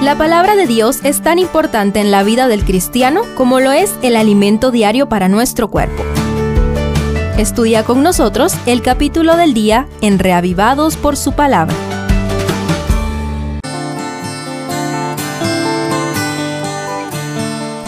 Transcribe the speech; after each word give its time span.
La 0.00 0.16
palabra 0.16 0.54
de 0.54 0.68
Dios 0.68 1.00
es 1.02 1.22
tan 1.22 1.40
importante 1.40 1.98
en 1.98 2.12
la 2.12 2.22
vida 2.22 2.46
del 2.46 2.64
cristiano 2.64 3.22
como 3.34 3.58
lo 3.58 3.72
es 3.72 3.92
el 4.02 4.14
alimento 4.14 4.70
diario 4.70 5.08
para 5.08 5.28
nuestro 5.28 5.68
cuerpo. 5.70 6.04
Estudia 7.36 7.82
con 7.82 8.04
nosotros 8.04 8.54
el 8.66 8.80
capítulo 8.80 9.36
del 9.36 9.54
día 9.54 9.88
en 10.00 10.20
Reavivados 10.20 10.96
por 10.96 11.16
su 11.16 11.32
palabra. 11.32 11.74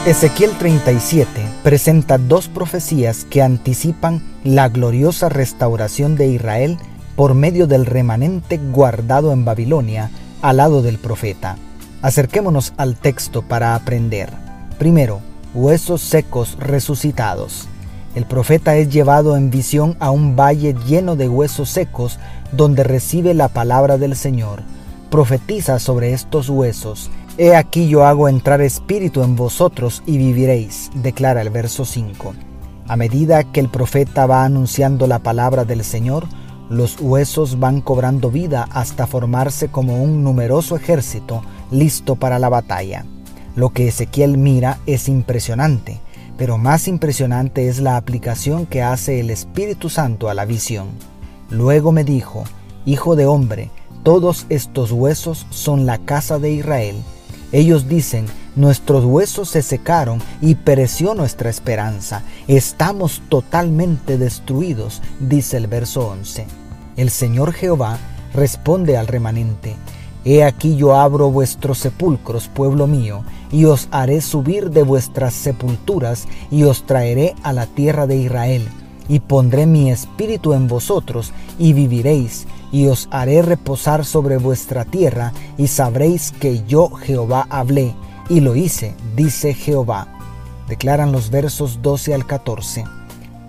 Ezequiel 0.04 0.50
37 0.58 1.28
presenta 1.62 2.18
dos 2.18 2.48
profecías 2.48 3.24
que 3.24 3.40
anticipan 3.40 4.20
la 4.42 4.68
gloriosa 4.68 5.28
restauración 5.28 6.16
de 6.16 6.26
Israel 6.26 6.76
por 7.14 7.34
medio 7.34 7.68
del 7.68 7.86
remanente 7.86 8.58
guardado 8.58 9.32
en 9.32 9.44
Babilonia 9.44 10.10
al 10.42 10.56
lado 10.56 10.82
del 10.82 10.98
profeta. 10.98 11.56
Acerquémonos 12.02 12.72
al 12.78 12.96
texto 12.96 13.42
para 13.42 13.74
aprender. 13.74 14.30
Primero, 14.78 15.20
huesos 15.52 16.00
secos 16.00 16.56
resucitados. 16.58 17.68
El 18.14 18.24
profeta 18.24 18.76
es 18.76 18.88
llevado 18.88 19.36
en 19.36 19.50
visión 19.50 19.96
a 20.00 20.10
un 20.10 20.34
valle 20.34 20.74
lleno 20.86 21.14
de 21.14 21.28
huesos 21.28 21.68
secos 21.68 22.18
donde 22.52 22.84
recibe 22.84 23.34
la 23.34 23.48
palabra 23.48 23.98
del 23.98 24.16
Señor. 24.16 24.62
Profetiza 25.10 25.78
sobre 25.78 26.14
estos 26.14 26.48
huesos. 26.48 27.10
He 27.36 27.54
aquí 27.54 27.88
yo 27.88 28.06
hago 28.06 28.28
entrar 28.28 28.62
espíritu 28.62 29.22
en 29.22 29.36
vosotros 29.36 30.02
y 30.06 30.16
viviréis, 30.16 30.90
declara 30.94 31.42
el 31.42 31.50
verso 31.50 31.84
5. 31.84 32.34
A 32.88 32.96
medida 32.96 33.44
que 33.44 33.60
el 33.60 33.68
profeta 33.68 34.24
va 34.26 34.44
anunciando 34.44 35.06
la 35.06 35.18
palabra 35.18 35.66
del 35.66 35.84
Señor, 35.84 36.24
los 36.70 36.98
huesos 37.00 37.58
van 37.58 37.80
cobrando 37.82 38.30
vida 38.30 38.66
hasta 38.70 39.06
formarse 39.06 39.68
como 39.68 40.02
un 40.02 40.24
numeroso 40.24 40.76
ejército 40.76 41.42
listo 41.70 42.16
para 42.16 42.38
la 42.38 42.48
batalla. 42.48 43.04
Lo 43.56 43.70
que 43.70 43.88
Ezequiel 43.88 44.38
mira 44.38 44.78
es 44.86 45.08
impresionante, 45.08 46.00
pero 46.38 46.58
más 46.58 46.88
impresionante 46.88 47.68
es 47.68 47.80
la 47.80 47.96
aplicación 47.96 48.66
que 48.66 48.82
hace 48.82 49.20
el 49.20 49.30
Espíritu 49.30 49.88
Santo 49.90 50.28
a 50.28 50.34
la 50.34 50.44
visión. 50.44 50.88
Luego 51.50 51.92
me 51.92 52.04
dijo, 52.04 52.44
Hijo 52.86 53.14
de 53.14 53.26
hombre, 53.26 53.70
todos 54.02 54.46
estos 54.48 54.90
huesos 54.92 55.46
son 55.50 55.84
la 55.84 55.98
casa 55.98 56.38
de 56.38 56.50
Israel. 56.50 56.96
Ellos 57.52 57.88
dicen, 57.88 58.24
nuestros 58.56 59.04
huesos 59.04 59.50
se 59.50 59.62
secaron 59.62 60.22
y 60.40 60.54
pereció 60.54 61.14
nuestra 61.14 61.50
esperanza. 61.50 62.22
Estamos 62.48 63.20
totalmente 63.28 64.16
destruidos, 64.16 65.02
dice 65.18 65.58
el 65.58 65.66
verso 65.66 66.08
11. 66.08 66.46
El 66.96 67.10
Señor 67.10 67.52
Jehová 67.52 67.98
responde 68.32 68.96
al 68.96 69.06
remanente, 69.06 69.76
He 70.24 70.44
aquí 70.44 70.76
yo 70.76 70.96
abro 70.96 71.30
vuestros 71.30 71.78
sepulcros, 71.78 72.48
pueblo 72.48 72.86
mío, 72.86 73.24
y 73.50 73.64
os 73.64 73.88
haré 73.90 74.20
subir 74.20 74.70
de 74.70 74.82
vuestras 74.82 75.32
sepulturas, 75.32 76.28
y 76.50 76.64
os 76.64 76.84
traeré 76.84 77.34
a 77.42 77.52
la 77.52 77.66
tierra 77.66 78.06
de 78.06 78.16
Israel, 78.16 78.68
y 79.08 79.20
pondré 79.20 79.64
mi 79.66 79.90
espíritu 79.90 80.52
en 80.52 80.68
vosotros, 80.68 81.32
y 81.58 81.72
viviréis, 81.72 82.46
y 82.70 82.86
os 82.86 83.08
haré 83.10 83.40
reposar 83.40 84.04
sobre 84.04 84.36
vuestra 84.36 84.84
tierra, 84.84 85.32
y 85.56 85.68
sabréis 85.68 86.32
que 86.32 86.64
yo 86.66 86.90
Jehová 86.90 87.46
hablé, 87.48 87.94
y 88.28 88.40
lo 88.40 88.56
hice, 88.56 88.94
dice 89.16 89.54
Jehová. 89.54 90.06
Declaran 90.68 91.12
los 91.12 91.30
versos 91.30 91.80
12 91.80 92.14
al 92.14 92.26
14. 92.26 92.84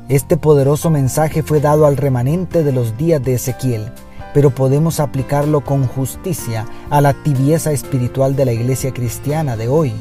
Este 0.07 0.37
poderoso 0.37 0.89
mensaje 0.89 1.43
fue 1.43 1.59
dado 1.59 1.85
al 1.85 1.97
remanente 1.97 2.63
de 2.63 2.71
los 2.71 2.97
días 2.97 3.21
de 3.23 3.35
Ezequiel 3.35 3.91
pero 4.33 4.49
podemos 4.49 4.99
aplicarlo 4.99 5.61
con 5.61 5.87
justicia 5.87 6.65
a 6.89 7.01
la 7.01 7.13
tibieza 7.13 7.71
espiritual 7.71 8.35
de 8.35 8.45
la 8.45 8.53
iglesia 8.53 8.93
cristiana 8.93 9.57
de 9.57 9.67
hoy, 9.67 9.93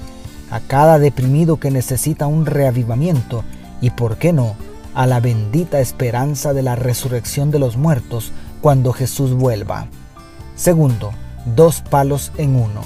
a 0.51 0.61
cada 0.61 0.99
deprimido 0.99 1.59
que 1.59 1.71
necesita 1.71 2.27
un 2.27 2.47
reavivamiento 2.47 3.45
y, 3.81 3.91
por 3.91 4.17
qué 4.17 4.33
no, 4.33 4.55
a 4.95 5.07
la 5.07 5.21
bendita 5.21 5.81
esperanza 5.81 6.53
de 6.53 6.63
la 6.63 6.77
resurrección 6.77 7.51
de 7.51 7.59
los 7.59 7.77
muertos 7.77 8.33
cuando 8.61 8.93
Jesús 8.93 9.33
vuelva. 9.33 9.87
Segundo, 10.57 11.13
dos 11.57 11.81
palos 11.81 12.33
en 12.37 12.57
uno. 12.57 12.83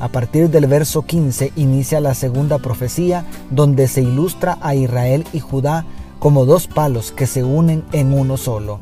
A 0.00 0.08
partir 0.08 0.50
del 0.50 0.66
verso 0.66 1.02
15 1.02 1.52
inicia 1.54 2.00
la 2.00 2.14
segunda 2.14 2.58
profecía 2.58 3.24
donde 3.50 3.86
se 3.86 4.02
ilustra 4.02 4.58
a 4.60 4.74
Israel 4.74 5.24
y 5.32 5.38
Judá 5.38 5.84
como 6.18 6.44
dos 6.44 6.66
palos 6.66 7.12
que 7.12 7.26
se 7.26 7.44
unen 7.44 7.84
en 7.92 8.12
uno 8.12 8.36
solo. 8.36 8.80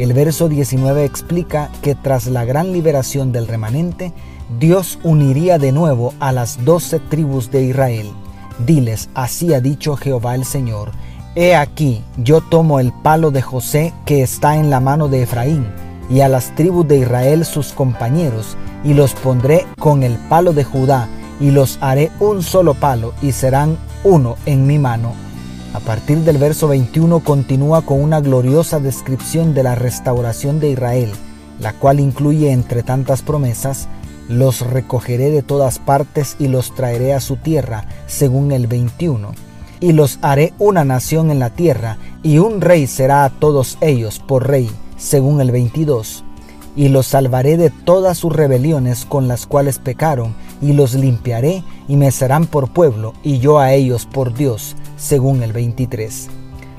El 0.00 0.14
verso 0.14 0.48
19 0.48 1.04
explica 1.04 1.70
que 1.82 1.94
tras 1.94 2.26
la 2.26 2.46
gran 2.46 2.72
liberación 2.72 3.32
del 3.32 3.46
remanente, 3.46 4.14
Dios 4.58 4.98
uniría 5.02 5.58
de 5.58 5.72
nuevo 5.72 6.14
a 6.20 6.32
las 6.32 6.64
doce 6.64 7.00
tribus 7.00 7.50
de 7.50 7.64
Israel. 7.64 8.10
Diles, 8.64 9.10
así 9.12 9.52
ha 9.52 9.60
dicho 9.60 9.96
Jehová 9.96 10.36
el 10.36 10.46
Señor, 10.46 10.92
He 11.34 11.54
aquí, 11.54 12.02
yo 12.16 12.40
tomo 12.40 12.80
el 12.80 12.94
palo 13.02 13.30
de 13.30 13.42
José 13.42 13.92
que 14.06 14.22
está 14.22 14.56
en 14.56 14.70
la 14.70 14.80
mano 14.80 15.08
de 15.08 15.24
Efraín, 15.24 15.66
y 16.08 16.20
a 16.20 16.30
las 16.30 16.54
tribus 16.54 16.88
de 16.88 17.00
Israel 17.00 17.44
sus 17.44 17.74
compañeros, 17.74 18.56
y 18.82 18.94
los 18.94 19.12
pondré 19.12 19.66
con 19.78 20.02
el 20.02 20.14
palo 20.30 20.54
de 20.54 20.64
Judá, 20.64 21.08
y 21.40 21.50
los 21.50 21.76
haré 21.82 22.10
un 22.20 22.42
solo 22.42 22.72
palo, 22.72 23.12
y 23.20 23.32
serán 23.32 23.76
uno 24.02 24.36
en 24.46 24.66
mi 24.66 24.78
mano 24.78 25.12
a 25.72 25.78
partir 25.78 26.18
del 26.18 26.38
verso 26.38 26.66
21 26.68 27.20
continúa 27.20 27.82
con 27.82 28.00
una 28.00 28.20
gloriosa 28.20 28.80
descripción 28.80 29.54
de 29.54 29.62
la 29.62 29.76
restauración 29.76 30.58
de 30.58 30.70
Israel, 30.70 31.12
la 31.60 31.72
cual 31.74 32.00
incluye 32.00 32.50
entre 32.50 32.82
tantas 32.82 33.22
promesas, 33.22 33.88
los 34.28 34.60
recogeré 34.60 35.30
de 35.30 35.42
todas 35.42 35.78
partes 35.78 36.36
y 36.38 36.48
los 36.48 36.74
traeré 36.74 37.14
a 37.14 37.20
su 37.20 37.36
tierra, 37.36 37.86
según 38.06 38.52
el 38.52 38.66
21. 38.66 39.32
Y 39.80 39.92
los 39.92 40.18
haré 40.22 40.52
una 40.58 40.84
nación 40.84 41.30
en 41.30 41.38
la 41.38 41.50
tierra, 41.50 41.98
y 42.22 42.38
un 42.38 42.60
rey 42.60 42.86
será 42.86 43.24
a 43.24 43.30
todos 43.30 43.78
ellos 43.80 44.18
por 44.18 44.48
rey, 44.48 44.70
según 44.96 45.40
el 45.40 45.50
22. 45.50 46.24
Y 46.76 46.88
los 46.88 47.06
salvaré 47.06 47.56
de 47.56 47.70
todas 47.70 48.18
sus 48.18 48.32
rebeliones 48.32 49.04
con 49.04 49.26
las 49.26 49.46
cuales 49.46 49.78
pecaron, 49.78 50.34
y 50.60 50.74
los 50.74 50.94
limpiaré, 50.94 51.64
y 51.88 51.96
me 51.96 52.10
serán 52.10 52.46
por 52.46 52.72
pueblo, 52.72 53.14
y 53.22 53.38
yo 53.38 53.58
a 53.58 53.72
ellos 53.72 54.06
por 54.06 54.34
Dios, 54.34 54.76
según 55.00 55.42
el 55.42 55.52
23. 55.52 56.28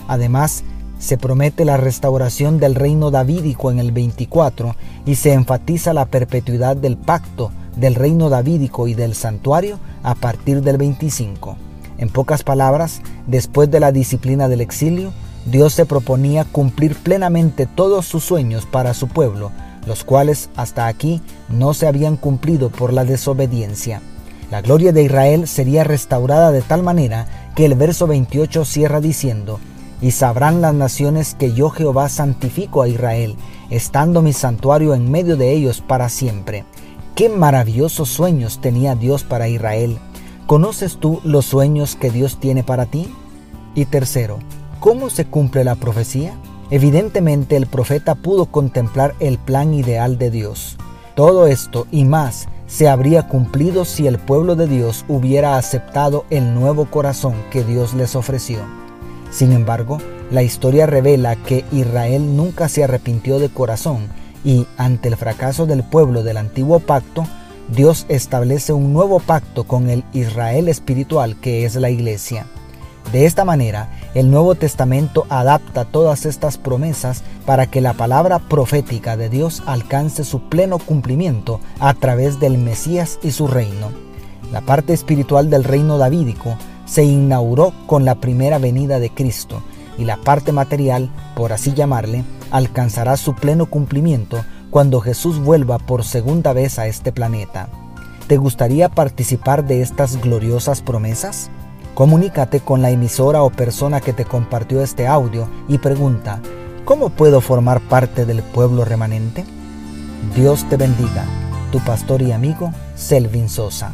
Además, 0.07 0.63
se 0.99 1.17
promete 1.17 1.65
la 1.65 1.77
restauración 1.77 2.59
del 2.59 2.75
reino 2.75 3.09
davídico 3.09 3.71
en 3.71 3.79
el 3.79 3.91
24 3.91 4.75
y 5.05 5.15
se 5.15 5.33
enfatiza 5.33 5.93
la 5.93 6.05
perpetuidad 6.05 6.77
del 6.77 6.95
pacto 6.95 7.51
del 7.75 7.95
reino 7.95 8.29
davídico 8.29 8.87
y 8.87 8.93
del 8.93 9.15
santuario 9.15 9.79
a 10.03 10.13
partir 10.15 10.61
del 10.61 10.77
25. 10.77 11.57
En 11.97 12.09
pocas 12.09 12.43
palabras, 12.43 13.01
después 13.27 13.71
de 13.71 13.79
la 13.79 13.91
disciplina 13.91 14.47
del 14.47 14.61
exilio, 14.61 15.11
Dios 15.45 15.73
se 15.73 15.85
proponía 15.85 16.45
cumplir 16.45 16.95
plenamente 16.95 17.65
todos 17.65 18.05
sus 18.05 18.23
sueños 18.23 18.67
para 18.67 18.93
su 18.93 19.07
pueblo, 19.07 19.51
los 19.87 20.03
cuales 20.03 20.49
hasta 20.55 20.85
aquí 20.85 21.21
no 21.49 21.73
se 21.73 21.87
habían 21.87 22.17
cumplido 22.17 22.69
por 22.69 22.93
la 22.93 23.05
desobediencia. 23.05 24.01
La 24.51 24.61
gloria 24.61 24.91
de 24.91 25.01
Israel 25.01 25.47
sería 25.47 25.85
restaurada 25.85 26.51
de 26.51 26.61
tal 26.61 26.83
manera 26.83 27.53
que 27.55 27.63
el 27.63 27.73
verso 27.75 28.05
28 28.05 28.65
cierra 28.65 28.99
diciendo, 28.99 29.61
y 30.01 30.11
sabrán 30.11 30.59
las 30.59 30.73
naciones 30.73 31.35
que 31.35 31.53
yo 31.53 31.69
Jehová 31.69 32.09
santifico 32.09 32.81
a 32.81 32.89
Israel, 32.89 33.37
estando 33.69 34.21
mi 34.21 34.33
santuario 34.33 34.93
en 34.93 35.09
medio 35.09 35.37
de 35.37 35.53
ellos 35.53 35.79
para 35.79 36.09
siempre. 36.09 36.65
Qué 37.15 37.29
maravillosos 37.29 38.09
sueños 38.09 38.59
tenía 38.59 38.95
Dios 38.95 39.23
para 39.23 39.47
Israel. 39.47 39.99
¿Conoces 40.47 40.97
tú 40.97 41.21
los 41.23 41.45
sueños 41.45 41.95
que 41.95 42.11
Dios 42.11 42.37
tiene 42.37 42.61
para 42.61 42.87
ti? 42.87 43.07
Y 43.73 43.85
tercero, 43.85 44.39
¿cómo 44.81 45.09
se 45.09 45.23
cumple 45.23 45.63
la 45.63 45.75
profecía? 45.75 46.33
Evidentemente 46.71 47.55
el 47.55 47.67
profeta 47.67 48.15
pudo 48.15 48.47
contemplar 48.47 49.15
el 49.21 49.37
plan 49.37 49.73
ideal 49.73 50.17
de 50.17 50.29
Dios. 50.29 50.75
Todo 51.15 51.47
esto 51.47 51.87
y 51.89 52.03
más 52.03 52.49
se 52.71 52.87
habría 52.87 53.27
cumplido 53.27 53.83
si 53.83 54.07
el 54.07 54.17
pueblo 54.17 54.55
de 54.55 54.65
Dios 54.65 55.03
hubiera 55.09 55.57
aceptado 55.57 56.25
el 56.29 56.53
nuevo 56.53 56.85
corazón 56.85 57.35
que 57.51 57.65
Dios 57.65 57.93
les 57.93 58.15
ofreció. 58.15 58.59
Sin 59.29 59.51
embargo, 59.51 59.97
la 60.31 60.41
historia 60.41 60.85
revela 60.85 61.35
que 61.35 61.65
Israel 61.73 62.37
nunca 62.37 62.69
se 62.69 62.85
arrepintió 62.85 63.39
de 63.39 63.49
corazón 63.49 64.07
y 64.45 64.67
ante 64.77 65.09
el 65.09 65.17
fracaso 65.17 65.65
del 65.65 65.83
pueblo 65.83 66.23
del 66.23 66.37
antiguo 66.37 66.79
pacto, 66.79 67.27
Dios 67.67 68.05
establece 68.07 68.71
un 68.71 68.93
nuevo 68.93 69.19
pacto 69.19 69.65
con 69.65 69.89
el 69.89 70.05
Israel 70.13 70.69
espiritual 70.69 71.35
que 71.41 71.65
es 71.65 71.75
la 71.75 71.89
iglesia. 71.89 72.45
De 73.11 73.25
esta 73.25 73.43
manera, 73.43 73.89
el 74.13 74.29
Nuevo 74.29 74.55
Testamento 74.55 75.25
adapta 75.29 75.85
todas 75.85 76.25
estas 76.25 76.57
promesas 76.57 77.23
para 77.45 77.67
que 77.67 77.79
la 77.79 77.93
palabra 77.93 78.39
profética 78.39 79.15
de 79.15 79.29
Dios 79.29 79.63
alcance 79.65 80.25
su 80.25 80.49
pleno 80.49 80.79
cumplimiento 80.79 81.61
a 81.79 81.93
través 81.93 82.39
del 82.39 82.57
Mesías 82.57 83.19
y 83.23 83.31
su 83.31 83.47
reino. 83.47 83.89
La 84.51 84.61
parte 84.61 84.93
espiritual 84.93 85.49
del 85.49 85.63
reino 85.63 85.97
davídico 85.97 86.57
se 86.85 87.05
inauguró 87.05 87.73
con 87.87 88.03
la 88.03 88.15
primera 88.15 88.57
venida 88.57 88.99
de 88.99 89.09
Cristo 89.09 89.61
y 89.97 90.03
la 90.03 90.17
parte 90.17 90.51
material, 90.51 91.09
por 91.35 91.53
así 91.53 91.73
llamarle, 91.73 92.25
alcanzará 92.51 93.15
su 93.15 93.33
pleno 93.33 93.67
cumplimiento 93.67 94.43
cuando 94.71 94.99
Jesús 94.99 95.39
vuelva 95.39 95.79
por 95.79 96.03
segunda 96.03 96.51
vez 96.51 96.79
a 96.79 96.87
este 96.87 97.13
planeta. 97.13 97.69
¿Te 98.27 98.37
gustaría 98.37 98.89
participar 98.89 99.65
de 99.65 99.81
estas 99.81 100.21
gloriosas 100.21 100.81
promesas? 100.81 101.49
Comunícate 102.01 102.61
con 102.61 102.81
la 102.81 102.89
emisora 102.89 103.43
o 103.43 103.51
persona 103.51 104.01
que 104.01 104.11
te 104.11 104.25
compartió 104.25 104.81
este 104.81 105.05
audio 105.05 105.47
y 105.67 105.77
pregunta, 105.77 106.39
¿cómo 106.83 107.11
puedo 107.11 107.41
formar 107.41 107.79
parte 107.79 108.25
del 108.25 108.41
pueblo 108.41 108.85
remanente? 108.85 109.45
Dios 110.35 110.67
te 110.67 110.77
bendiga, 110.77 111.25
tu 111.71 111.77
pastor 111.77 112.23
y 112.23 112.31
amigo 112.31 112.71
Selvin 112.95 113.49
Sosa. 113.49 113.93